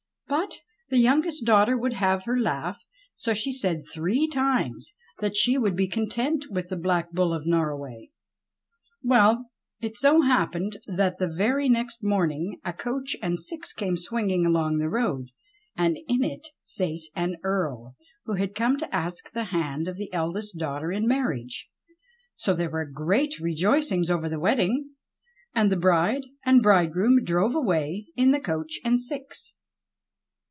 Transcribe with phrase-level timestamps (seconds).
[0.27, 0.59] But
[0.89, 2.85] the youngest daughter would have her laugh,
[3.17, 7.45] so she said three times that she would be content with the Black Bull of
[7.45, 8.11] Norroway.
[9.03, 9.51] Well!
[9.81, 14.77] It so happened that the very next morning a coach and six came swinging along
[14.77, 15.31] the road,
[15.75, 20.13] and in it sate an Earl who had come to ask the hand of the
[20.13, 21.69] eldest daughter in marriage.
[22.37, 24.91] So there were great rejoicings over the wedding,
[25.53, 29.57] and the bride and bridegroom drove away in the coach and six.